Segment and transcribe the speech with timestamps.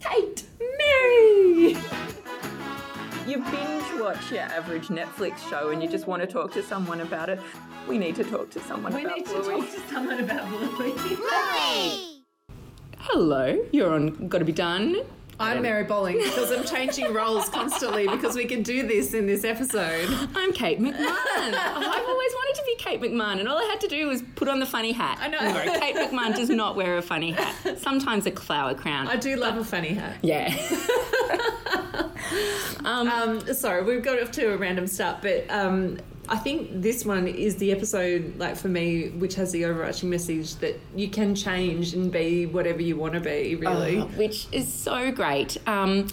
[0.00, 0.44] Kate,
[0.78, 1.76] Mary.
[3.26, 7.00] You binge watch your average Netflix show and you just want to talk to someone
[7.00, 7.40] about it.
[7.86, 9.60] We need to talk to someone We about We need to Bluey.
[9.60, 10.92] talk to someone about Bluey.
[12.98, 14.98] Hello, you're on Gotta Be Done.
[15.40, 19.44] I'm Mary Bolling because I'm changing roles constantly because we can do this in this
[19.44, 20.08] episode.
[20.34, 20.96] I'm Kate McMahon.
[20.98, 22.47] I've always wanted to be
[22.78, 25.18] Kate McMahon, and all I had to do was put on the funny hat.
[25.20, 25.38] I know.
[25.40, 27.78] No, Kate McMahon does not wear a funny hat.
[27.78, 29.08] Sometimes a flower crown.
[29.08, 30.16] I do love a funny hat.
[30.22, 30.54] yeah.
[32.84, 37.26] Um, sorry, we've got off to a random start, but um, I think this one
[37.26, 41.92] is the episode, like for me, which has the overarching message that you can change
[41.94, 43.56] and be whatever you want to be.
[43.56, 45.56] Really, Oh, which is so great.
[45.66, 46.08] Um,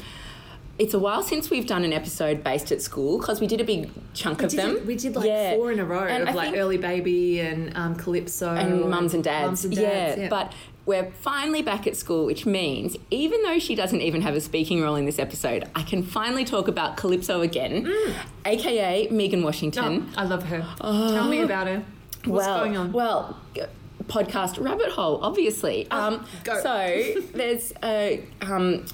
[0.78, 3.64] it's a while since we've done an episode based at school because we did a
[3.64, 4.86] big chunk we of did, them.
[4.86, 5.56] we did like Yeah.
[5.56, 9.14] four in a row And of I like early baby and um, calypso and mums
[9.14, 9.46] and dads.
[9.46, 10.52] Mums and dads, yeah, but
[10.86, 14.82] we're finally back at school, which means even though she doesn't even have a speaking
[14.82, 17.92] role in this episode, I can finally talk about Calypso again,
[18.46, 20.10] aka Megan Washington.
[20.16, 20.62] Oh, I love her.
[20.80, 21.84] Tell me about her.
[22.26, 22.92] What's well, going on?
[22.92, 23.40] Well,
[24.08, 25.90] podcast rabbit hole, obviously.
[25.90, 26.60] Um, go.
[26.62, 28.24] So there's a.
[28.42, 28.86] Um,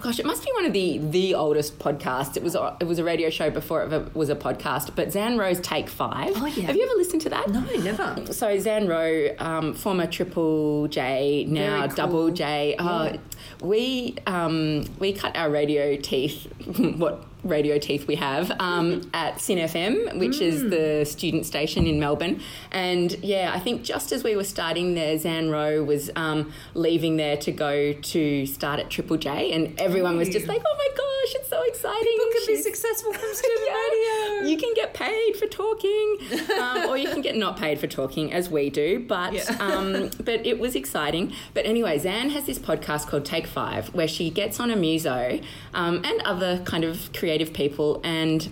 [0.00, 2.36] Gosh, it must be one of the the oldest podcasts.
[2.36, 4.94] It was it was a radio show before it was a podcast.
[4.94, 6.32] But Zan Rowe's Take Five.
[6.36, 6.66] Oh, yeah.
[6.66, 7.48] Have you ever listened to that?
[7.48, 8.32] no, never.
[8.32, 11.96] So Zan Rowe, um, former Triple J, now cool.
[11.96, 12.76] Double J.
[12.78, 13.16] Uh,
[13.60, 16.46] we um, we cut our radio teeth.
[16.96, 21.98] what radio teeth we have um, at SYN FM, which is the student station in
[21.98, 22.40] Melbourne.
[22.70, 27.16] And yeah, I think just as we were starting there, Zan Rowe was um, leaving
[27.16, 30.88] there to go to start at Triple J, and everyone was just like, "Oh my
[30.96, 33.74] gosh, it's so exciting!" People can be successful from student yeah.
[33.74, 34.19] radio.
[34.46, 36.16] You can get paid for talking,
[36.60, 39.00] um, or you can get not paid for talking, as we do.
[39.00, 39.42] But Yeah.
[39.60, 41.32] um, but it was exciting.
[41.54, 45.40] But anyway, Zan has this podcast called Take Five, where she gets on a muso
[45.74, 48.48] um, and other kind of creative people and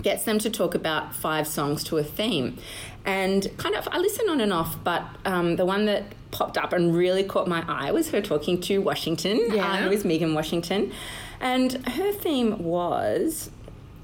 [0.00, 2.56] gets them to talk about five songs to a theme.
[3.04, 6.72] And kind of, I listen on and off, but um, the one that popped up
[6.72, 9.54] and really caught my eye was her talking to Washington.
[9.54, 9.72] Yeah.
[9.72, 10.92] Uh, it was Megan Washington.
[11.40, 13.50] And her theme was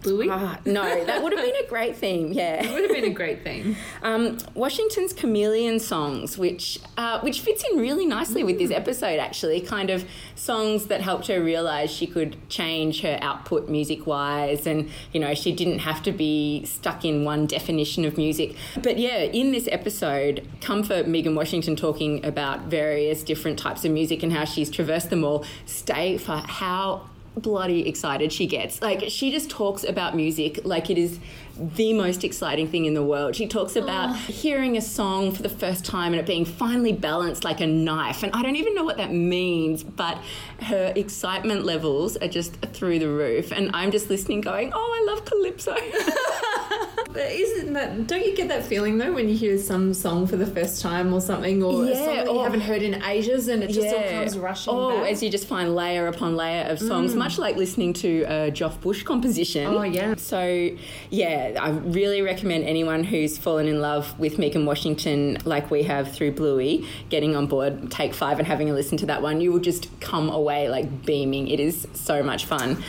[0.02, 2.32] Bluey Ah, no, that would have been a great theme.
[2.32, 3.76] Yeah, it would have been a great thing.
[4.02, 9.18] um, Washington's Chameleon songs, which uh, which fits in really nicely with this episode.
[9.18, 10.04] Actually, kind of
[10.36, 15.34] songs that helped her realize she could change her output music wise, and you know
[15.34, 18.54] she didn't have to be stuck in one definition of music.
[18.80, 23.90] But yeah, in this episode, come for Megan Washington talking about various different types of
[23.90, 25.44] music and how she's traversed them all.
[25.66, 28.80] Stay for how bloody excited she gets.
[28.82, 31.18] Like she just talks about music like it is
[31.58, 33.34] the most exciting thing in the world.
[33.34, 37.44] She talks about hearing a song for the first time and it being finely balanced
[37.44, 38.22] like a knife.
[38.22, 40.18] And I don't even know what that means, but
[40.62, 43.52] her excitement levels are just through the roof.
[43.52, 45.76] And I'm just listening going, "Oh, I love Calypso."
[47.10, 48.06] But isn't that?
[48.06, 51.12] Don't you get that feeling though when you hear some song for the first time
[51.12, 54.08] or something, or a song that you haven't heard in ages, and it just all
[54.10, 55.08] comes rushing Oh, back?
[55.08, 55.12] Mm.
[55.12, 58.80] as you just find layer upon layer of songs, much like listening to a Joff
[58.82, 59.66] Bush composition.
[59.66, 60.14] Oh, yeah.
[60.16, 60.70] So,
[61.10, 66.12] yeah, I really recommend anyone who's fallen in love with Megan Washington, like we have
[66.12, 69.40] through Bluey, getting on board Take Five and having a listen to that one.
[69.40, 71.48] You will just come away like beaming.
[71.48, 72.84] It is so much fun.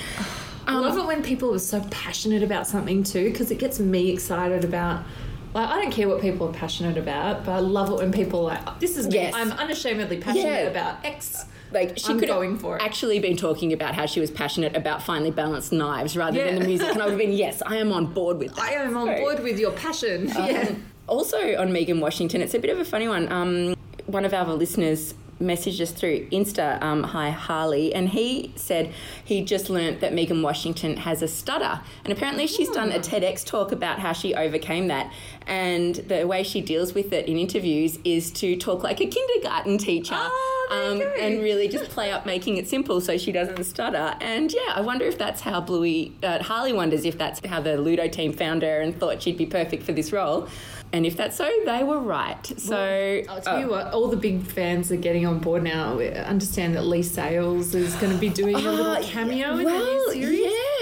[0.70, 4.12] I love it when people are so passionate about something too, because it gets me
[4.12, 5.04] excited about.
[5.54, 8.42] Like I don't care what people are passionate about, but I love it when people
[8.42, 9.16] are like this is me.
[9.16, 9.34] Yes.
[9.34, 10.70] I'm unashamedly passionate Yeah.
[10.70, 11.44] about X.
[11.72, 12.84] Like she I'm could going have for it.
[12.84, 16.60] actually been talking about how she was passionate about finely balanced knives rather than Yeah.
[16.62, 18.64] the music, and I would have been yes, I am on board with that.
[18.64, 20.28] I am on board with your passion.
[20.28, 20.76] yeah.
[21.08, 23.32] Also on Megan Washington, it's a bit of a funny one.
[23.32, 23.76] Um,
[24.06, 28.92] one of our listeners messaged us through Insta, um, hi Harley, and he said
[29.24, 31.82] he just learnt that Megan Washington has a stutter.
[32.04, 35.12] And apparently she's done a TEDx talk about how she overcame that.
[35.48, 39.78] And the way she deals with it in interviews is to talk like a kindergarten
[39.78, 40.16] teacher.
[40.18, 41.14] Oh, you go.
[41.20, 44.16] and really just play up making it simple so she doesn't stutter.
[44.22, 47.78] And yeah, I wonder if that's how Bluey, uh, Harley wonders if that's how the
[47.78, 50.48] Ludo team found her and thought she'd be perfect for this role.
[50.92, 52.44] And if that's so, they were right.
[52.58, 55.96] So I'll tell uh, you what, all the big fans are getting on board now.
[55.98, 59.58] We understand that Leigh Sales is going to be doing a Ah, little cameo in
[59.60, 60.39] the well, new series.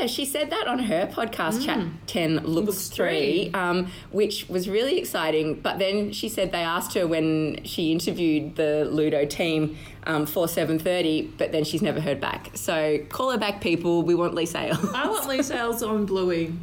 [0.07, 2.65] She said that on her podcast, Chat 10 Looks, Mm.
[2.65, 3.51] Looks 3, Three.
[3.54, 5.59] um, which was really exciting.
[5.62, 10.45] But then she said they asked her when she interviewed the Ludo team um, for
[10.45, 12.51] 7.30, but then she's never heard back.
[12.54, 14.04] So call her back, people.
[14.04, 14.80] We want Leigh Sales.
[14.94, 16.53] I want Leigh Sales on Bluey.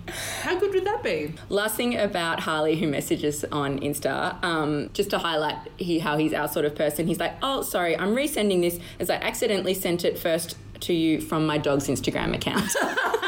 [0.41, 1.35] How good would that be?
[1.51, 6.33] Last thing about Harley, who messages on Insta, um, just to highlight he, how he's
[6.33, 7.07] our sort of person.
[7.07, 11.21] He's like, "Oh, sorry, I'm resending this as I accidentally sent it first to you
[11.21, 12.71] from my dog's Instagram account."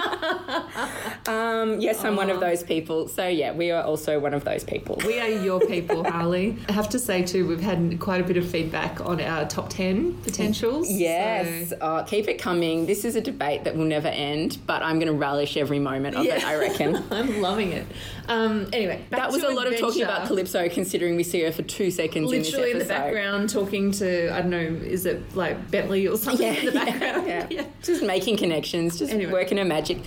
[1.28, 1.45] um,
[1.78, 3.08] yes, I'm one of those people.
[3.08, 5.00] So yeah, we are also one of those people.
[5.06, 6.56] We are your people, Harley.
[6.68, 9.68] I have to say too, we've had quite a bit of feedback on our top
[9.70, 10.90] ten potentials.
[10.90, 12.86] Yes, so- uh, keep it coming.
[12.86, 16.16] This is a debate that will never end, but I'm going to relish every moment
[16.16, 16.44] of it.
[16.44, 17.02] I reckon.
[17.10, 17.86] I'm loving it.
[18.28, 21.52] Um, anyway, back That was a lot of talking about Calypso, considering we see her
[21.52, 25.22] for two seconds Literally in in the background, talking to I don't know, is it
[25.36, 27.26] like Bentley or something in the background?
[27.26, 27.64] Yeah, yeah.
[27.82, 29.32] Just making connections, just Anyway.
[29.32, 29.98] working her magic.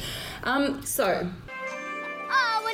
[0.43, 1.31] Um, So Oh,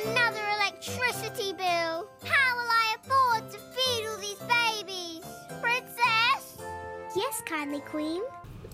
[0.04, 2.08] another electricity bill.
[2.24, 5.24] How will I afford to feed all these babies?
[5.60, 6.58] Princess?
[7.14, 8.22] Yes, kindly queen.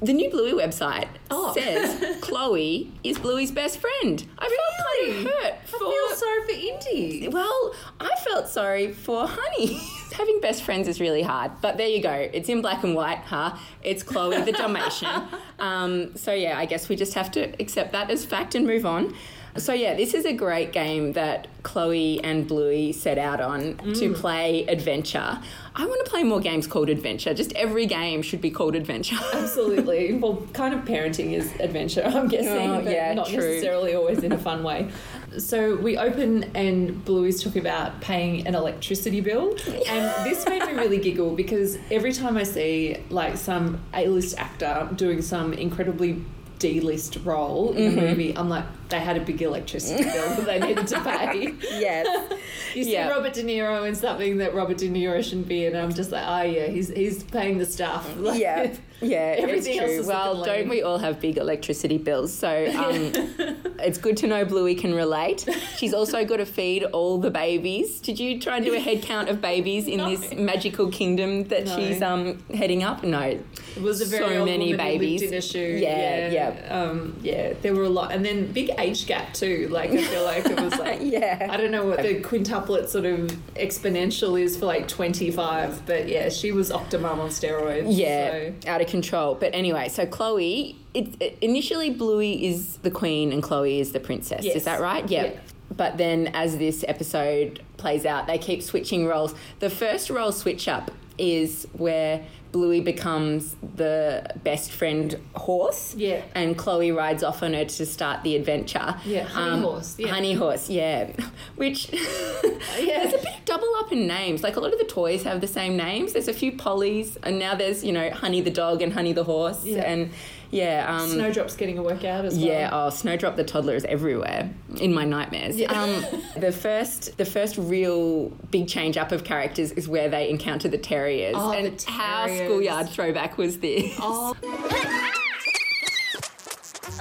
[0.00, 1.54] the new Bluey website Oh.
[1.54, 4.26] says Chloe is Bluey's best friend.
[4.38, 7.28] I felt kind of hurt I feel sorry for Indy.
[7.28, 9.78] well, I felt sorry for Honey.
[10.12, 12.12] Having best friends is really hard, but there you go.
[12.12, 13.56] It's in black and white, huh?
[13.82, 15.22] It's Chloe the Dalmatian.
[15.58, 18.84] um, so yeah, I guess we just have to accept that as fact and move
[18.84, 19.14] on.
[19.56, 24.08] So yeah, this is a great game that Chloe and Bluey set out on to
[24.10, 24.14] mm.
[24.14, 25.38] play adventure.
[25.74, 27.34] I want to play more games called adventure.
[27.34, 29.16] Just every game should be called adventure.
[29.34, 30.14] Absolutely.
[30.14, 33.36] Well, kind of parenting is adventure, I'm guessing, Oh, yeah, not true.
[33.36, 34.90] necessarily always in a fun way.
[35.38, 39.56] So we open and Bluey's talking about paying an electricity bill,
[39.88, 44.88] and this made me really giggle because every time I see like some A-list actor
[44.94, 46.22] doing some incredibly
[46.62, 47.98] D-list role in Mm-hmm.
[47.98, 51.54] a movie, I'm like, they had a big electricity bill that they needed to pay.
[51.80, 52.06] yes.
[52.74, 53.08] You see Yeah.
[53.08, 56.10] Robert De Niro in something that Robert De Niro shouldn't be in, and I'm just
[56.10, 58.08] like, oh yeah, he's he's paying the stuff.
[58.16, 60.00] Like, Yeah, yeah, Everything it's else true.
[60.00, 62.32] is Well, don't we all have big electricity bills?
[62.32, 63.12] So um,
[63.80, 65.46] it's good to know Bluey can relate.
[65.76, 68.00] She's also got to feed all the babies.
[68.00, 70.10] Did you try and do a head count of babies in No.
[70.14, 71.76] this magical kingdom that No.
[71.76, 73.02] she's um, heading up?
[73.04, 75.22] No, It was a very so old many babies.
[75.22, 75.58] in a shoe.
[75.80, 76.82] Yeah, yeah, yeah.
[76.82, 79.68] Um, yeah, there were a lot, and then big age gap too.
[79.70, 81.48] Like I feel like it was like Yeah.
[81.50, 86.08] I don't know what the quintuplet sort of exponential is for like twenty five, but
[86.08, 87.84] yeah, she was Octomom on steroids.
[87.88, 89.34] Yeah, so- out of control.
[89.34, 93.98] But anyway, so Chloe, it, it- initially Bluey is the queen and Chloe is the
[94.00, 94.44] princess.
[94.44, 94.54] Yes.
[94.56, 95.08] Is that right?
[95.08, 95.34] Yep.
[95.34, 95.40] Yeah.
[95.76, 99.34] But then as this episode plays out, they keep switching roles.
[99.58, 105.94] The first role switch up is where Bluey becomes the best friend horse.
[105.96, 106.22] Yeah.
[106.34, 108.94] And Chloe rides off on her to start the adventure.
[109.04, 110.08] Yeah, Honey Horse, yeah.
[110.08, 111.10] Honey horse, yeah.
[111.56, 113.04] Which Yeah.
[113.04, 114.42] there's a big double up in names.
[114.42, 116.12] Like a lot of the toys have the same names.
[116.12, 119.24] There's a few Pollys, and now there's you know Honey the dog and Honey the
[119.24, 119.82] horse, Yeah.
[119.90, 120.10] and
[120.50, 122.46] yeah, um, Snowdrop's getting a workout as well.
[122.46, 122.68] yeah.
[122.70, 125.56] Oh, Snowdrop the toddler is everywhere in my nightmares.
[125.56, 125.72] Yeah.
[125.72, 126.04] Um,
[126.36, 130.76] the first, the first real big change up of characters is where they encounter the
[130.76, 132.41] terriers, Oh, and the terriers.
[132.46, 133.96] Schoolyard throwback was this?
[133.98, 134.34] Oh,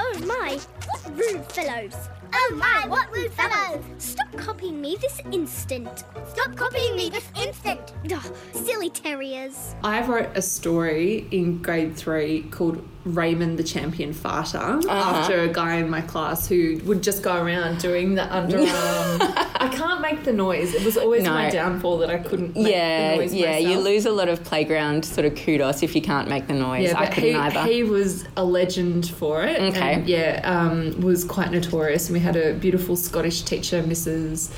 [0.03, 0.57] Oh my,
[0.87, 1.95] what rude fellows!
[2.33, 3.83] Oh um, my, what rude fellows!
[3.97, 6.05] Stop copying me this instant!
[6.27, 7.93] Stop copying me this instant!
[8.11, 9.75] Ugh, silly terriers!
[9.83, 14.89] I wrote a story in grade three called Raymond the Champion Farter Uh-huh.
[14.91, 19.19] after a guy in my class who would just go around doing the underarm.
[19.55, 20.73] I can't make the noise.
[20.75, 21.31] It was always No.
[21.33, 23.57] my downfall that I couldn't make yeah, the noise yeah.
[23.57, 26.89] You lose a lot of playground sort of kudos if you can't make the noise.
[26.89, 27.63] Yeah, I but couldn't he, either.
[27.63, 29.59] he was a legend for it.
[29.59, 29.93] Okay.
[29.95, 32.07] And yeah, um, was quite notorious.
[32.07, 34.51] And we had a beautiful Scottish teacher, Mrs.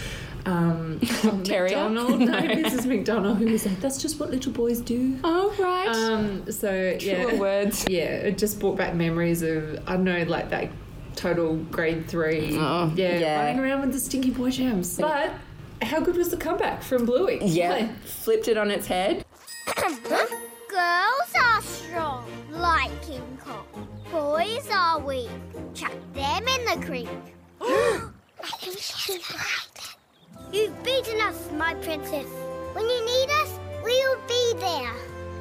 [0.46, 1.00] Um,
[1.44, 1.76] Terrier?
[1.90, 2.20] McDonald.
[2.20, 2.26] No.
[2.40, 2.86] No, Mrs.
[2.86, 5.88] McDonald, who was like, "That's just what little boys do." oh right.
[5.88, 7.86] Um, so yeah, words.
[7.88, 10.70] Yeah, it just brought back memories of I don't know, like that
[11.16, 12.58] total grade three.
[12.60, 13.40] Oh, yeah, yeah.
[13.46, 14.98] running around with the stinky boy jams.
[14.98, 15.32] But
[15.82, 17.40] how good was the comeback from Bluey?
[17.44, 19.24] yeah, Like, flipped it on its head.
[20.70, 23.88] Girls are strong, like King Kong.
[24.12, 25.30] Boys are weak.
[25.74, 27.10] Chuck them in the creek.
[27.62, 29.73] I think she's right.
[30.54, 32.28] You've beaten us, my princess.
[32.74, 34.94] When you need us, we will be there.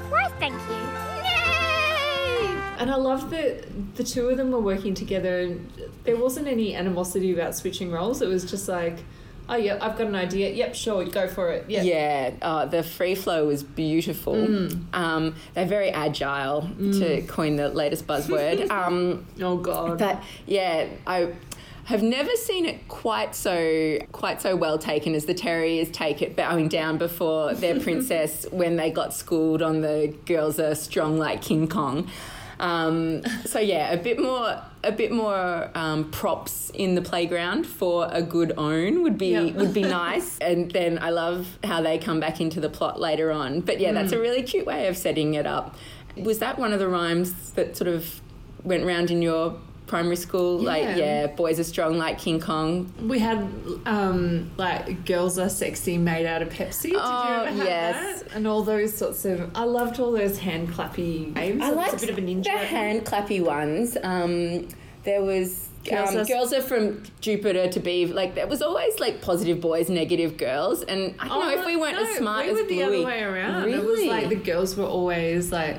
[0.09, 0.76] Why, thank you.
[1.23, 2.59] Yay!
[2.78, 5.71] And I love that the two of them were working together and
[6.04, 8.23] there wasn't any animosity about switching roles.
[8.23, 9.00] It was just like,
[9.49, 10.50] Oh yeah, I've got an idea.
[10.50, 11.69] Yep, sure, go for it.
[11.69, 11.85] Yep.
[11.85, 14.35] Yeah, oh, the free flow was beautiful.
[14.35, 14.85] Mm.
[14.95, 18.71] Um, they're very agile, to coin the latest buzzword.
[18.71, 19.99] um, Oh god.
[19.99, 21.35] but yeah, I
[21.85, 26.37] have never seen it quite so quite so well taken as the terriers take it,
[26.37, 31.43] bowing down before their princess when they got schooled on the girls are strong like
[31.43, 32.09] King Kong.
[32.61, 38.09] Um, so yeah, a bit more a bit more um, props in the playground for
[38.12, 39.53] a good own would be Yeah.
[39.53, 40.39] would be nice.
[40.39, 43.61] And then I love how they come back into the plot later on.
[43.61, 45.75] But yeah, that's a really cute way of setting it up.
[46.17, 48.21] Was that one of the rhymes that sort of
[48.62, 49.57] went round in your
[49.93, 50.59] primary school?
[50.59, 50.97] Like, Yeah.
[50.97, 52.91] yeah, boys are strong like King Kong.
[53.13, 53.39] we had
[53.85, 56.91] um, like girls are sexy made out of Pepsi.
[56.93, 58.23] Did Oh, you ever yes.
[58.23, 58.33] that?
[58.35, 59.51] And all those sorts of.
[59.55, 61.63] I loved all those hand clappy games.
[61.63, 62.45] I It's liked a bit of a ninja.
[62.45, 63.97] the hand clappy ones.
[64.03, 64.69] Um,
[65.05, 65.69] there was.
[65.85, 69.61] Girls um, are- girls are from Jupiter to be like there was always like positive
[69.61, 72.51] boys, negative girls, and I don't know if we weren't Oh, no, as smart we
[72.53, 72.85] as were the Bluey.
[72.99, 73.65] other way around.
[73.65, 73.79] Really?
[73.79, 75.77] It was like the girls were always like.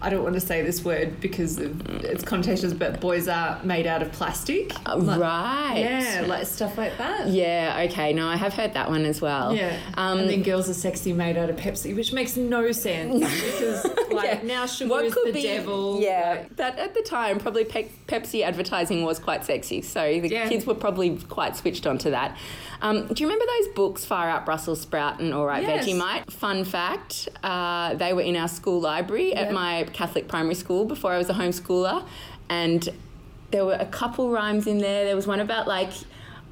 [0.00, 3.86] I don't want to say this word because of its connotations, but boys are made
[3.86, 4.72] out of plastic.
[4.86, 5.74] Uh, Like- right.
[5.78, 7.26] Yeah, like stuff like that.
[7.28, 7.86] Yeah.
[7.90, 8.12] Okay.
[8.12, 9.54] No, I have heard that one as well.
[9.56, 9.76] Yeah.
[9.94, 13.84] Um, and then girls are sexy made out of Pepsi, which makes no sense because
[14.12, 14.40] like Yeah.
[14.44, 16.00] now sugar What is could the be- devil.
[16.00, 20.28] Yeah, like- that at the time probably Pe- Pepsi advertising was quite sexy, so the
[20.28, 20.48] Yeah.
[20.48, 22.36] kids were probably quite switched onto that.
[22.80, 25.86] Um, do you remember those books, Far Out Brussels Sprout and All Right Yes.
[25.86, 26.30] Vegemite?
[26.30, 29.40] Fun fact: uh, they were in our school library Yeah.
[29.42, 32.04] at my Catholic primary school before I was a homeschooler,
[32.48, 32.88] and
[33.50, 35.04] there were a couple rhymes in there.
[35.04, 35.90] There was one about like.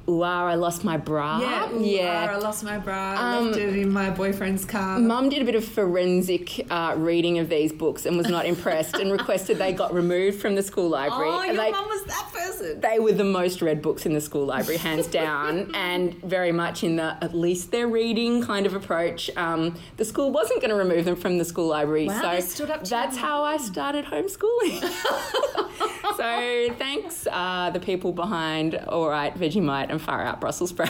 [0.09, 1.39] Ooh, I lost my bra.
[1.39, 2.27] Yeah, ooh, yeah.
[2.29, 3.15] ah, I lost my bra.
[3.17, 4.99] Um, left it in my boyfriend's car.
[4.99, 8.95] Mum did a bit of forensic uh, reading of these books and was not impressed
[8.95, 11.29] and requested they got removed from the school library.
[11.29, 12.79] oh, And your they, mum was that person.
[12.79, 16.83] they were the most read books in the school library, hands down, and very much
[16.85, 19.29] in the at least they're reading kind of approach.
[19.35, 22.41] Um, the school wasn't going to remove them from the school library, Wow, so they
[22.41, 24.81] stood up to that's how I started homeschooling.
[26.17, 30.89] so thanks, uh, the people behind All Right Vegemite Far Out Brussels Sprout.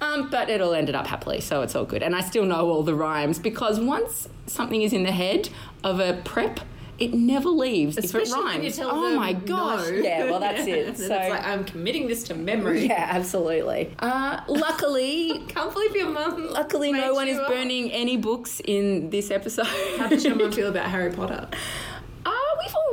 [0.02, 2.04] um, but it all ended up happily, so it's all good.
[2.04, 5.50] And I still know all the rhymes because once something is in the head
[5.84, 6.60] of a prep,
[7.00, 8.56] it never leaves if Especially it rhymes.
[8.58, 9.88] when you tell oh my gosh!
[9.90, 9.96] no.
[9.96, 10.96] Yeah, well that's it.
[10.98, 12.86] So it's like I'm committing this to memory.
[12.88, 13.92] yeah, absolutely.
[13.98, 16.50] Uh, luckily, Can't believe your mum.
[16.52, 17.48] luckily, no one is up.
[17.48, 19.66] burning any books in this episode.
[19.98, 21.48] How does your mum feel about Harry Potter?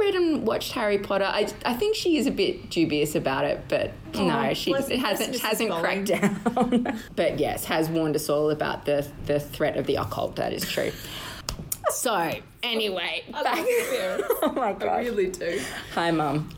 [0.08, 1.24] Read and watched Harry Potter.
[1.24, 4.88] I, I think she is a bit dubious about it, but no, Oh, she bless-
[4.88, 6.98] it hasn't bless hasn't cracked down.
[7.16, 10.36] but yes, has warned us all about the the threat of the occult.
[10.36, 10.92] That is true.
[11.90, 15.60] So anyway, back- oh my I really do.
[15.94, 16.48] Hi, mum.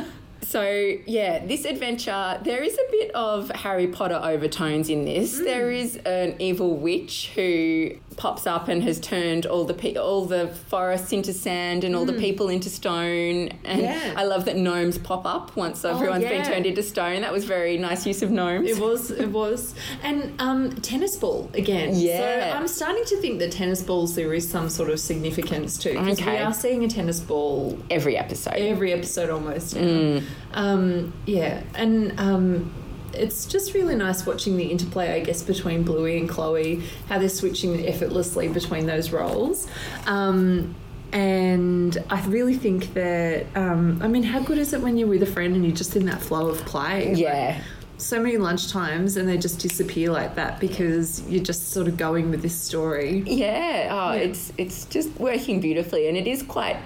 [0.42, 0.62] so,
[1.06, 5.38] yeah, this adventure, there is a bit of Harry Potter overtones in this.
[5.40, 5.44] Mm.
[5.44, 10.26] There is an evil witch who pops up and has turned all the pe- all
[10.26, 13.48] the forests into sand and all the people into stone.
[13.64, 13.82] And Mm.
[13.82, 14.12] Yeah.
[14.14, 17.22] Oh, I love that gnomes pop up once everyone's been turned into stone.
[17.22, 18.68] That was very nice use of gnomes.
[18.68, 21.90] It was, it was, and um, tennis ball again.
[21.94, 22.50] Yeah.
[22.50, 25.88] So I'm starting to think that tennis balls there is some sort of significance to
[25.94, 28.54] because we are seeing a tennis ball Every episode.
[28.54, 29.74] every episode almost.
[29.76, 30.24] Mm.
[30.52, 32.72] Um, yeah, and um,
[33.14, 37.28] it's just really nice watching the interplay, I guess, between Bluey and Chloe, how they're
[37.28, 39.66] switching effortlessly between those roles.
[40.06, 40.74] Um,
[41.12, 45.22] and I really think that, um, I mean, how good is it when you're with
[45.22, 47.14] a friend and you're just in that flow of play?
[47.14, 47.56] Yeah.
[47.56, 47.64] Like,
[48.00, 52.30] so many lunchtimes and they just disappear like that because you're just sort of going
[52.30, 53.22] with this story.
[53.26, 56.78] Yeah, oh, it's it's just working beautifully, and it is quite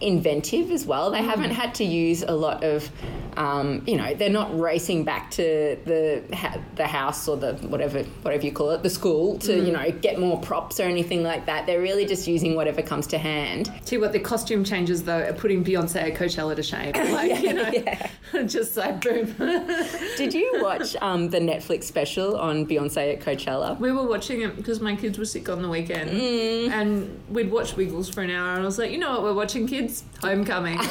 [0.00, 1.10] inventive as well.
[1.10, 2.90] They haven't had to use a lot of,
[3.36, 8.02] um, you know, they're not racing back to the ha- the house or the whatever
[8.22, 11.46] whatever you call it, the school to you know get more props or anything like
[11.46, 11.66] that.
[11.66, 13.72] They're really just using whatever comes to hand.
[13.84, 16.92] See what the costume changes though are putting Beyonce at Coachella to shame.
[17.18, 18.10] Like, you know, yeah.
[18.46, 19.32] just like boom.
[20.16, 23.78] Did you watch um, the Netflix special on Beyonce at Coachella?
[23.80, 27.76] We were watching it because my kids were sick on the weekend, and we'd watch
[27.76, 29.87] Wiggles for an hour, and I was like, you know what, we're watching kids
[30.22, 30.78] Homecoming.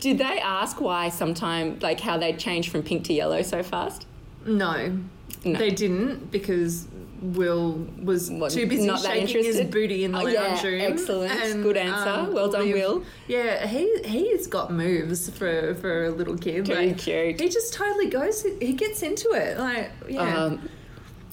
[0.00, 4.06] Did they ask why sometime like how they changed from pink to yellow so fast?
[4.46, 4.98] no,
[5.44, 5.58] No.
[5.58, 6.86] they didn't because
[7.22, 10.80] Will was What, too busy shaking his booty in the Oh, lounge yeah, room.
[10.82, 11.62] excellent.
[11.62, 12.30] Good answer.
[12.30, 13.02] Well done, Will.
[13.28, 16.66] Yeah, he he's got moves for for a little kid.
[16.66, 17.40] Too like, cute.
[17.40, 18.44] He just totally goes.
[18.60, 19.58] He gets into it.
[19.58, 20.36] Like yeah.
[20.44, 20.68] Um,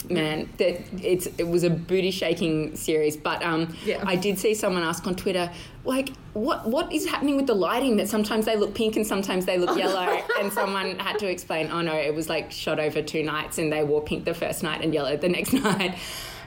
[0.09, 3.17] man, that it's it was a booty shaking series.
[3.17, 4.01] But um, Yeah.
[4.07, 5.51] I did see someone ask on Twitter,
[5.83, 7.97] like, what what is happening with the lighting?
[7.97, 10.21] That sometimes they look pink and sometimes they look yellow.
[10.39, 13.71] and someone had to explain, oh no, it was like shot over two nights, and
[13.71, 15.97] they wore pink the first night and yellow the next night.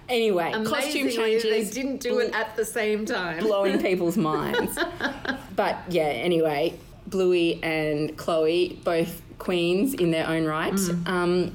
[0.08, 1.42] Anyway, costume changes.
[1.44, 3.40] They didn't do it at the same time.
[3.40, 4.78] blowing people's minds.
[5.56, 10.74] But yeah, anyway, Bluey and Chloe, both queens in their own right.
[10.74, 11.08] Mm.
[11.08, 11.54] Um,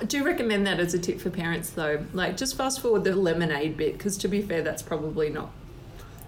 [0.00, 2.04] I do recommend that as a tip for parents, though.
[2.14, 5.50] Like, just fast forward the lemonade bit, because to be fair, that's probably not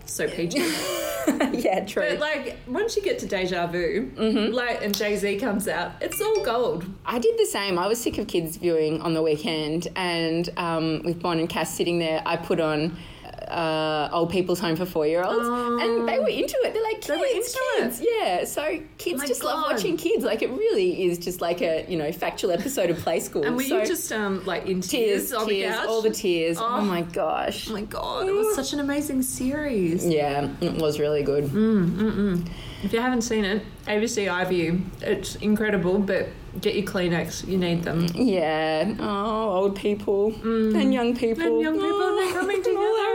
[0.06, 0.58] so PG.
[1.52, 2.06] yeah, true.
[2.10, 4.54] but like, once you get to Deja Vu, Mm-hmm.
[4.54, 6.84] like, and Jay Z comes out, it's all gold.
[7.04, 7.78] I did the same.
[7.78, 11.74] I was sick of kids viewing on the weekend, and um, with Bon and Cass
[11.74, 12.96] sitting there, I put on
[13.48, 15.46] uh, Old People's Home for Four Year Olds,
[15.82, 16.72] and they were into it.
[16.74, 17.80] They're like, kids, They were into it.
[17.82, 18.02] kids.
[18.02, 20.24] Yeah, so kids my just love watching kids.
[20.24, 23.44] Like, it really is just like a you know factual episode of Play School.
[23.44, 26.58] And were so, you just um, like in tears, tears, tears, all the tears.
[26.58, 26.80] Oh, Oh.
[26.82, 27.70] my gosh.
[27.70, 30.04] Oh my god, it was such an amazing series.
[30.06, 31.44] Yeah, it was really good.
[32.82, 36.28] If you haven't seen it, ABC iView, it's incredible, but
[36.60, 38.06] get your Kleenex, you need them.
[38.14, 38.94] Yeah.
[39.00, 41.42] Oh, old people and young people.
[41.44, 43.05] And young people, oh, they're coming together.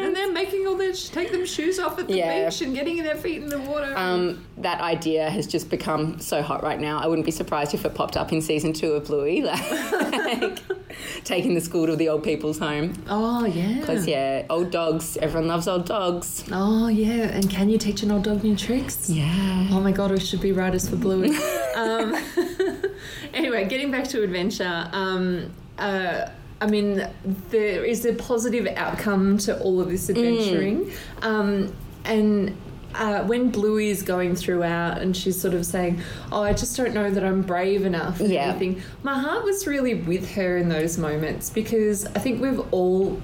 [0.00, 2.48] And they're making all their, take them shoes off at the Yeah.
[2.48, 3.92] beach and getting their feet in the water.
[3.96, 6.98] um, that idea has just become so hot right now.
[6.98, 10.58] I wouldn't be surprised if it popped up in season two of Bluey, like
[11.24, 12.94] taking the school to the old people's home.
[13.08, 13.80] oh, yeah.
[13.80, 15.16] Because yeah, old dogs.
[15.18, 16.44] Everyone loves old dogs.
[16.52, 17.24] Oh, yeah.
[17.36, 19.08] And can you teach an old dog new tricks?
[19.10, 19.68] Yeah.
[19.70, 21.30] Oh my god, we should be writers for Bluey.
[21.76, 22.14] um,
[23.34, 24.88] anyway, getting back to adventure.
[24.92, 26.26] Um, uh,
[26.62, 27.06] I mean,
[27.50, 30.90] there is a positive outcome to all of this adventuring,
[31.22, 32.56] um, and.
[32.94, 36.92] Uh, when Bluey is going throughout and she's sort of saying, "Oh, I just don't
[36.92, 38.48] know that I'm brave enough," and Yeah.
[38.48, 38.82] everything.
[39.02, 43.18] My heart was really with her in those moments because I think we've all,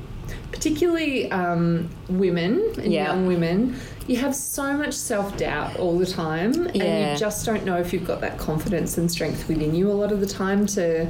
[0.52, 3.08] particularly um, women and Yeah.
[3.12, 3.76] young women,
[4.06, 6.76] you have so much self doubt all the time, and
[7.12, 10.12] you just don't know if you've got that confidence and strength within you a lot
[10.12, 11.06] of the time to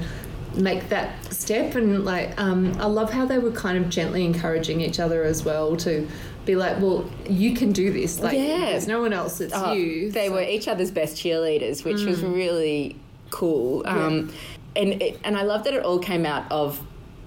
[0.58, 1.74] make that step.
[1.74, 5.44] And like, um, I love how they were kind of gently encouraging each other as
[5.44, 6.06] well to
[6.44, 8.20] be like, "Well, you can do this.
[8.20, 8.70] Like, Yeah.
[8.70, 9.40] there's no one else.
[9.40, 12.96] It's Oh, you." They were each other's best cheerleaders, which was really
[13.30, 13.82] cool.
[13.86, 14.32] Um,
[14.76, 16.80] and it, and I love that it all came out of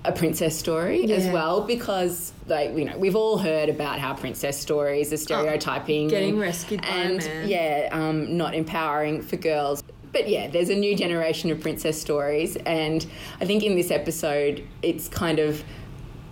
[0.04, 4.60] a princess story as well because like you know we've all heard about how princess
[4.60, 7.48] stories are stereotyping getting and- rescued by a and man.
[7.48, 9.81] yeah um, not empowering for girls
[10.14, 13.06] but yeah there's a new generation of princess stories and
[13.40, 15.64] i think in this episode it's kind of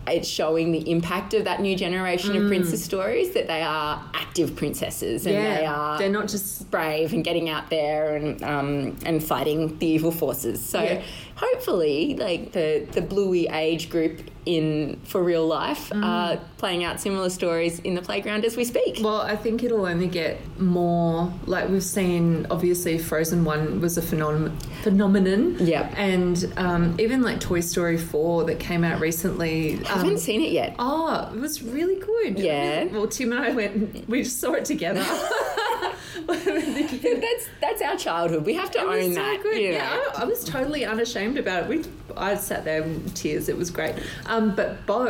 [0.07, 4.55] it's showing the impact of that new generation of princess stories that they are active
[4.55, 5.43] princesses and Mm.
[5.43, 9.77] yeah, they are they're not just brave and getting out there and um, and fighting
[9.77, 10.59] the evil forces.
[10.65, 11.01] So Yeah.
[11.39, 16.03] Hopefully, like the the Bluey age group in for real life Mm.
[16.03, 18.99] are playing out similar stories in the playground as we speak.
[19.01, 22.47] Well, I think it'll only get more like we've seen.
[22.49, 24.51] Obviously, Frozen One was a phenom-
[24.83, 25.57] phenomenon.
[25.59, 25.93] Yep.
[25.97, 29.79] and um, even like Toy Story Four that came out recently.
[29.85, 30.75] I haven't um, seen it yet.
[30.79, 32.39] Oh, it was really good.
[32.39, 32.85] Yeah.
[32.85, 34.07] Well, Tim and I went.
[34.09, 35.05] We just saw it together.
[36.27, 38.45] That's that's our childhood.
[38.45, 39.37] We have to It own that.
[39.37, 39.61] so good.
[39.61, 39.77] you know.
[39.77, 41.69] Yeah, I, I was totally unashamed about it.
[41.69, 41.83] We,
[42.17, 43.49] I sat there in tears.
[43.49, 43.95] It was great.
[44.25, 45.05] Um, but Bo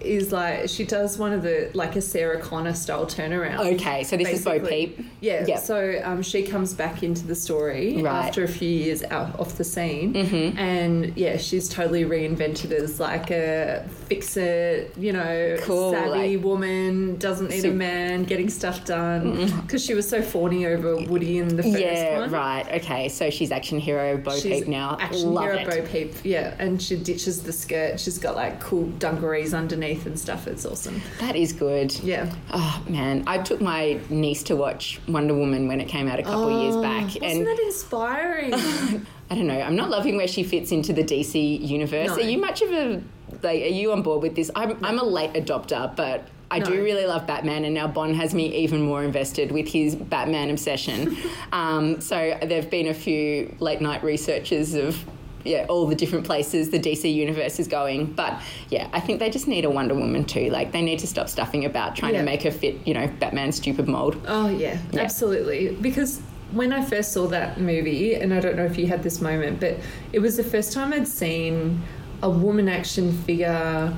[0.00, 3.74] is like she does one of the like a Sarah Connor style turnaround.
[3.74, 4.60] Okay, so this is Bo.
[4.60, 4.98] Peep.
[5.20, 5.44] Yeah.
[5.46, 5.58] Yep.
[5.60, 8.26] So um, she comes back into the story Right.
[8.26, 10.58] after a few years out off the scene, Mm-hmm.
[10.58, 16.44] and yeah, she's totally reinvented as like a fix it, you know, Cool, savvy like-
[16.44, 19.60] woman, doesn't need a man, getting stuff done mm-hmm.
[19.60, 22.30] because she was so fawny over Woody in the first Yeah, one.
[22.30, 22.66] right.
[22.82, 24.96] Okay, so she's action hero Bo She's Peep now.
[25.00, 25.68] Action Love hero it.
[25.68, 28.00] Bo Peep, yeah, and she ditches the skirt.
[28.00, 30.46] She's got like cool dungarees underneath and stuff.
[30.46, 31.00] It's awesome.
[31.20, 31.98] That is good.
[32.00, 32.32] Yeah.
[32.52, 36.22] Oh man, I took my niece to watch Wonder Woman when it came out a
[36.22, 38.54] couple of years oh, back, Wasn't and that inspiring?
[39.30, 39.60] I don't know.
[39.60, 42.08] I'm not loving where she fits into the DC universe.
[42.08, 42.14] No.
[42.14, 43.02] Are you much of a
[43.42, 43.62] like?
[43.62, 44.50] Are you on board with this?
[44.54, 46.28] I'm I'm a late adopter, but.
[46.50, 49.94] I do really love Batman, and now Bon has me even more invested with his
[49.94, 51.14] Batman obsession.
[51.52, 54.98] um, so there have been a few late night researches of
[55.44, 58.06] yeah all the different places the DC universe is going.
[58.06, 60.48] But yeah, I think they just need a Wonder Woman too.
[60.48, 62.20] Like they need to stop stuffing about trying Yeah.
[62.20, 64.18] to make her fit you know Batman's stupid mold.
[64.26, 65.02] Oh yeah, Yeah.
[65.02, 65.76] absolutely.
[65.78, 66.22] Because
[66.52, 69.60] when I first saw that movie, and I don't know if you had this moment,
[69.60, 69.76] but
[70.14, 71.82] it was the first time I'd seen
[72.22, 73.94] a woman action figure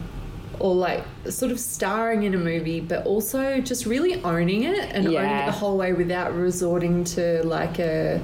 [0.59, 5.07] or like sort of starring in a movie, but also just really owning it and
[5.07, 8.21] owning it the whole way without resorting to like a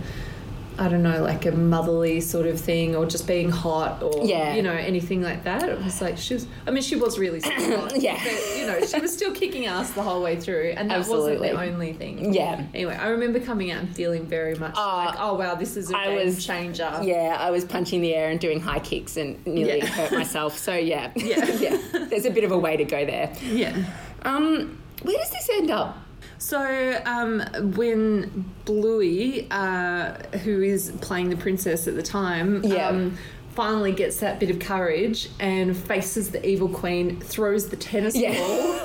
[0.79, 4.55] I don't know, like a motherly sort of thing, or just being hot, or Yeah.
[4.55, 5.63] you know, anything like that.
[5.69, 6.47] It was like she was.
[6.67, 8.21] I mean, she was really hot, Yeah.
[8.23, 11.39] but you know, she was still kicking ass the whole way through, and that Absolutely.
[11.51, 12.35] wasn't the only thing.
[12.35, 12.63] Yeah.
[12.75, 15.91] Anyway, I remember coming out and feeling very much Ah, like, oh wow, this is
[15.91, 17.01] a I game was- changer.
[17.03, 19.87] Yeah, I was punching the air and doing high kicks and nearly Yeah.
[19.87, 20.59] hurt myself.
[20.59, 21.45] So yeah, Yeah.
[21.59, 21.79] yeah.
[22.11, 23.33] There's a bit of a way to go there.
[23.43, 23.75] yeah.
[24.23, 25.97] Um, where does this end up?
[26.39, 27.41] So um,
[27.77, 32.89] when Bluey, uh, who is playing the princess at the time, Yeah.
[32.89, 33.17] um,
[33.55, 38.35] finally gets that bit of courage and faces the evil queen, throws the tennis Yeah.
[38.37, 38.81] ball,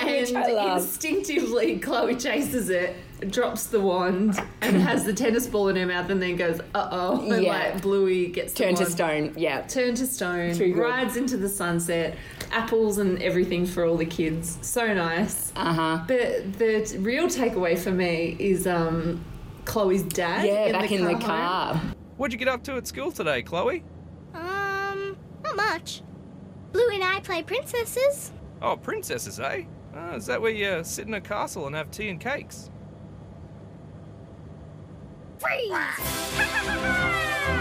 [0.00, 2.96] and instinctively Chloe chases it,
[3.30, 6.88] drops the wand, and has the tennis ball in her mouth, and then goes, "Uh
[6.90, 7.52] oh!" And Yeah.
[7.52, 9.34] like Bluey gets the Turn to stone.
[9.36, 9.60] Yeah.
[9.62, 12.16] Turn to stone, rides into the sunset,
[12.50, 14.58] apples and everything for all the kids.
[14.62, 15.52] So nice.
[15.56, 16.04] Uh huh.
[16.06, 19.24] But the real takeaway for me is um,
[19.64, 20.46] Chloe's dad.
[20.46, 21.20] Yeah, in back the in the home.
[21.20, 21.80] car.
[22.16, 23.82] What'd you get up to at school today, Chloe?
[24.34, 26.02] Um, not much.
[26.72, 28.32] Blue and I play princesses.
[28.62, 29.64] Oh, princesses, eh?
[29.94, 32.70] Ah, is that where you sit in a castle and have tea and cakes?
[35.38, 35.70] Freeze!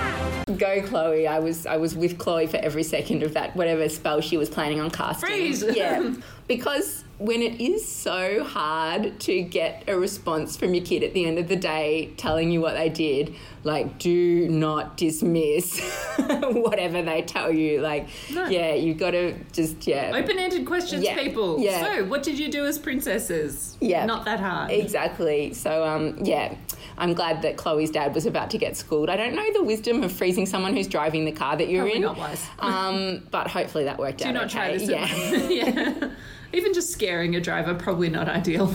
[0.57, 1.27] Go, Chloe.
[1.27, 4.49] I was I was with Chloe for every second of that whatever spell she was
[4.49, 5.27] planning on casting.
[5.29, 5.63] Freeze.
[5.63, 6.13] Yeah,
[6.47, 11.25] because when it is so hard to get a response from your kid at the
[11.25, 15.79] end of the day telling you what they did, like do not dismiss
[16.51, 17.79] whatever they tell you.
[17.81, 18.47] Like, No.
[18.47, 20.11] yeah, you've got to just yeah.
[20.13, 21.59] Open-ended questions, Yeah, people.
[21.59, 21.81] yeah.
[21.97, 23.77] So, what did you do as princesses?
[23.79, 24.05] Yeah.
[24.05, 24.71] Not that hard.
[24.71, 25.53] Exactly.
[25.53, 26.55] So, um, yeah,
[26.97, 29.09] I'm glad that Chloe's dad was about to get schooled.
[29.09, 31.95] I don't know the wisdom of freezing someone who's driving the car that you're Probably
[31.97, 32.01] in.
[32.03, 32.45] not wise.
[32.59, 34.27] Um, but hopefully that worked Do out.
[34.29, 34.53] Do not okay.
[34.53, 34.89] try this.
[34.89, 35.49] Yeah.
[35.49, 36.09] Yeah.
[36.55, 38.73] Even just scaring a driver, probably not ideal.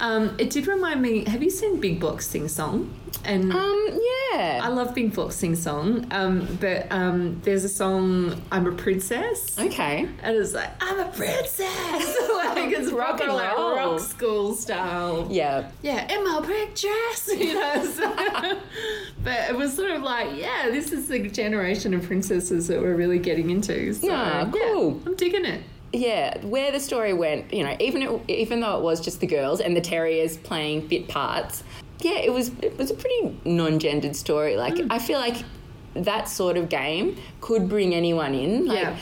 [0.00, 1.24] Um, it did remind me.
[1.24, 2.94] Have you seen Big Box sing song?
[3.24, 3.88] And um,
[4.32, 6.06] yeah, I love Big Box sing song.
[6.10, 10.08] Um, but um, there's a song, "I'm a Princess." Okay.
[10.22, 11.60] And it's like, I'm a princess!
[12.34, 13.76] like, it's Rock and like, roll.
[13.76, 15.28] rock school style.
[15.30, 15.70] Yeah.
[15.82, 17.84] Yeah, in my pink dress, you know.
[17.84, 18.14] So,
[19.22, 22.96] but it was sort of like, yeah, this is the generation of princesses that we're
[22.96, 23.92] really getting into.
[23.94, 25.00] So, Yeah, cool.
[25.06, 25.62] I'm digging it.
[25.94, 29.26] Yeah, where the story went, you know, even it, even though it was just the
[29.28, 31.62] girls and the terriers playing bit parts,
[32.00, 34.56] yeah, it was it was a pretty non-gendered story.
[34.56, 34.88] Like Hmm.
[34.90, 35.36] I feel like
[35.94, 38.66] that sort of game could bring anyone in.
[38.66, 38.96] Like Yeah.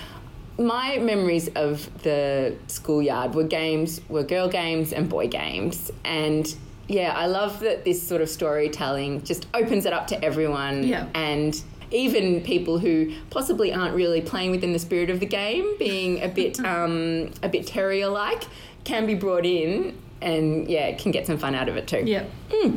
[0.58, 6.54] my memories of the schoolyard were games were girl games and boy games and
[6.88, 11.06] yeah, I love that this sort of storytelling just opens it up to everyone Yeah.
[11.14, 11.58] and
[11.92, 16.28] even people who possibly aren't really playing within the spirit of the game, being a
[16.28, 18.44] bit um, a bit terrier like,
[18.84, 22.02] can be brought in and yeah, can get some fun out of it too.
[22.04, 22.24] Yeah.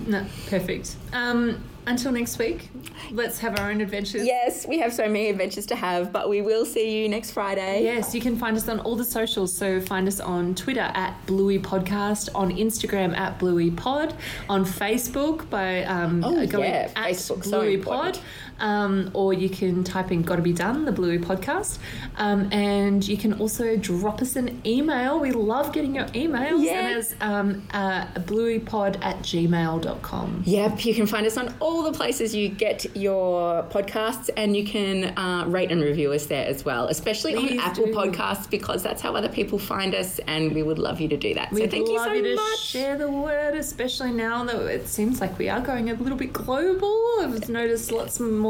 [0.07, 0.95] No, perfect.
[1.13, 2.69] Um, until next week,
[3.11, 4.25] let's have our own adventures.
[4.25, 7.83] Yes, we have so many adventures to have, but we will see you next Friday.
[7.83, 9.55] Yes, you can find us on all the socials.
[9.55, 14.15] So find us on Twitter at Bluey Podcast, on Instagram at Bluey Pod,
[14.49, 18.15] on Facebook by um, Oh, going yeah, at Facebook, so Bluey important.
[18.15, 18.23] Pod.
[18.59, 21.79] Um, or you can type in Gotta Be Done, the Bluey Podcast.
[22.17, 25.19] Um, and you can also drop us an email.
[25.19, 26.63] We love getting your emails.
[26.63, 26.87] Yeah.
[26.87, 30.43] And it's um, uh, blueypod at gmail.com.
[30.45, 34.65] Yep, you can find us on all the places you get your podcasts, and you
[34.65, 37.93] can uh, rate and review us there as well, especially Please on Apple do.
[37.93, 41.33] Podcasts because that's how other people find us, and we would love you to do
[41.33, 41.49] that.
[41.49, 42.59] so We'd thank you love so you much.
[42.59, 46.31] share the word, especially now that it seems like we are going a little bit
[46.33, 46.95] global.
[47.21, 48.44] I've noticed lots more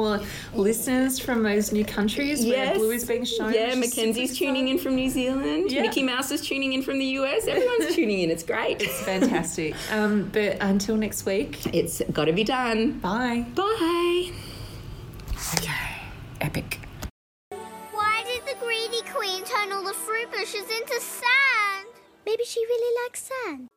[0.53, 3.53] listeners from those new countries where Blue is being shown.
[3.53, 5.71] Yeah, which Mackenzie's tuning in from New Zealand.
[5.71, 5.81] Yeah.
[5.83, 7.47] Mickey Mouse is tuning in from the US.
[7.47, 8.29] Everyone's tuning in.
[8.31, 8.81] It's great.
[8.81, 9.73] It's fantastic.
[9.91, 12.99] Um, but until next week, It's got to be done.
[12.99, 13.45] bye.
[13.55, 14.31] Bye.
[15.57, 16.01] Okay,
[16.41, 16.79] epic.
[17.91, 21.87] Why did the greedy queen turn all the fruit bushes into sand?
[22.25, 23.67] Maybe she really likes sand.